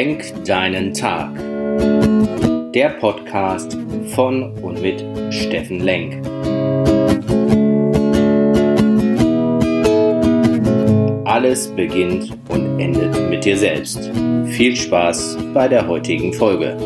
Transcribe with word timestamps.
Lenk 0.00 0.46
deinen 0.46 0.94
Tag. 0.94 1.30
Der 2.72 2.88
Podcast 3.00 3.76
von 4.14 4.54
und 4.62 4.80
mit 4.80 5.04
Steffen 5.30 5.80
Lenk. 5.80 6.26
Alles 11.26 11.68
beginnt 11.76 12.34
und 12.48 12.80
endet 12.80 13.28
mit 13.28 13.44
dir 13.44 13.58
selbst. 13.58 14.10
Viel 14.46 14.74
Spaß 14.74 15.36
bei 15.52 15.68
der 15.68 15.86
heutigen 15.86 16.32
Folge. 16.32 16.78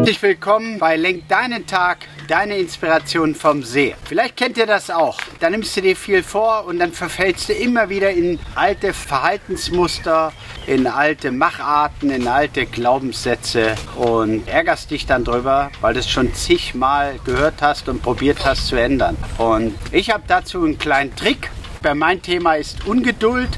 Herzlich 0.00 0.20
willkommen 0.20 0.78
bei 0.78 0.96
Lenk 0.96 1.26
deinen 1.28 1.66
Tag, 1.66 2.06
deine 2.30 2.58
Inspiration 2.58 3.34
vom 3.34 3.64
See. 3.64 3.96
Vielleicht 4.04 4.36
kennt 4.36 4.56
ihr 4.56 4.66
das 4.66 4.88
auch. 4.88 5.18
Da 5.40 5.50
nimmst 5.50 5.76
du 5.76 5.80
dir 5.80 5.96
viel 5.96 6.22
vor 6.22 6.64
und 6.64 6.78
dann 6.78 6.92
verfällst 6.92 7.48
du 7.48 7.54
immer 7.54 7.88
wieder 7.88 8.10
in 8.10 8.38
alte 8.54 8.94
Verhaltensmuster, 8.94 10.32
in 10.68 10.86
alte 10.86 11.32
Macharten, 11.32 12.10
in 12.10 12.28
alte 12.28 12.66
Glaubenssätze 12.66 13.74
und 13.96 14.46
ärgerst 14.46 14.92
dich 14.92 15.06
dann 15.06 15.24
drüber, 15.24 15.72
weil 15.80 15.94
du 15.94 16.00
es 16.00 16.08
schon 16.08 16.32
zigmal 16.32 17.18
gehört 17.24 17.62
hast 17.62 17.88
und 17.88 18.00
probiert 18.00 18.44
hast 18.44 18.68
zu 18.68 18.76
ändern. 18.76 19.16
Und 19.36 19.74
ich 19.90 20.10
habe 20.10 20.22
dazu 20.28 20.62
einen 20.62 20.78
kleinen 20.78 21.16
Trick. 21.16 21.50
Bei 21.82 21.94
mein 21.94 22.22
Thema 22.22 22.54
ist 22.54 22.86
Ungeduld. 22.86 23.50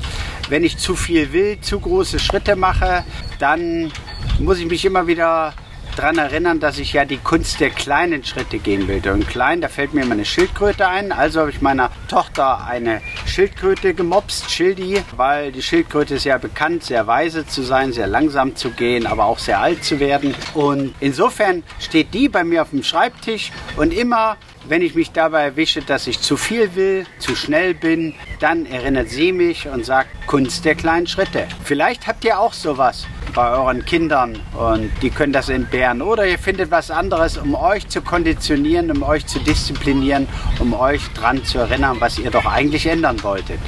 Wenn 0.49 0.65
ich 0.65 0.79
zu 0.79 0.97
viel 0.97 1.33
will, 1.35 1.61
zu 1.61 1.79
große 1.79 2.19
Schritte 2.19 2.57
mache, 2.57 3.05
dann 3.39 3.93
muss 4.39 4.59
ich 4.59 4.67
mich 4.67 4.85
immer 4.87 5.07
wieder 5.07 5.53
daran 5.97 6.19
erinnern, 6.19 6.61
dass 6.61 6.79
ich 6.79 6.93
ja 6.93 7.05
die 7.05 7.19
Kunst 7.19 7.61
der 7.61 7.71
kleinen 7.71 8.25
Schritte 8.25 8.59
gehen 8.59 8.89
will. 8.89 9.03
Und 9.11 9.29
klein, 9.29 9.61
da 9.61 9.69
fällt 9.69 9.95
mir 9.95 10.03
immer 10.03 10.15
eine 10.15 10.25
Schildkröte 10.25 10.89
ein. 10.89 11.13
Also 11.13 11.41
habe 11.41 11.51
ich 11.51 11.61
meiner 11.61 11.91
Tochter 12.09 12.67
eine 12.67 13.01
Schildkröte 13.27 13.95
gemobst, 13.95 14.51
Schildi, 14.51 15.03
weil 15.17 15.53
die 15.53 15.63
Schildkröte 15.63 16.15
ist 16.15 16.25
ja 16.25 16.39
bekannt, 16.39 16.85
sehr 16.85 17.07
weise 17.07 17.47
zu 17.47 17.63
sein, 17.63 17.93
sehr 17.93 18.07
langsam 18.07 18.57
zu 18.57 18.71
gehen, 18.71 19.07
aber 19.07 19.25
auch 19.25 19.39
sehr 19.39 19.61
alt 19.61 19.85
zu 19.85 20.01
werden. 20.01 20.35
Und 20.55 20.95
insofern 21.01 21.63
steht 21.79 22.15
die 22.15 22.29
bei 22.29 22.45
mir 22.45 22.63
auf 22.63 22.71
dem 22.71 22.83
Schreibtisch 22.83 23.53
und 23.77 23.93
immer 23.93 24.37
wenn 24.69 24.83
ich 24.83 24.95
mich 24.95 25.11
dabei 25.11 25.43
erwische, 25.43 25.83
dass 25.83 26.07
ich 26.07 26.21
zu 26.21 26.37
viel 26.37 26.77
will, 26.77 27.05
zu 27.19 27.35
schnell 27.35 27.75
bin, 27.75 28.15
dann 28.39 28.65
erinnert 28.65 29.09
sie 29.09 29.33
mich 29.33 29.67
und 29.67 29.85
sagt 29.85 30.11
Kunst 30.29 30.65
der 30.65 30.77
kleinen 30.77 31.09
Schritte. 31.09 31.49
Vielleicht 31.65 32.07
habt 32.07 32.25
ihr 32.25 32.39
auch 32.39 32.53
sowas 32.53 33.07
bei 33.35 33.51
euren 33.51 33.85
Kindern 33.85 34.39
und 34.59 34.91
die 35.03 35.11
können 35.11 35.33
das 35.33 35.49
entbehren. 35.49 36.03
Oder 36.03 36.27
ihr 36.27 36.39
findet 36.39 36.71
was 36.71 36.91
anderes, 36.91 37.37
um 37.37 37.55
euch 37.55 37.89
zu 37.89 38.03
konditionieren, 38.03 38.91
um 38.91 39.03
euch 39.03 39.27
zu 39.27 39.39
disziplinieren, 39.41 40.29
um 40.59 40.75
euch 40.75 41.03
dran 41.15 41.45
zu 41.45 41.59
erinnern, 41.59 41.97
was 42.01 42.19
ihr 42.19 42.31
doch 42.31 42.47
eigentlich 42.47 42.87
ändern 42.87 43.23
wolltet. 43.23 43.59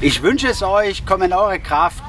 Ich 0.00 0.22
wünsche 0.22 0.48
es 0.48 0.62
euch, 0.62 1.04
komm 1.06 1.22
in 1.22 1.32
eure 1.32 1.58
Kraft 1.58 2.02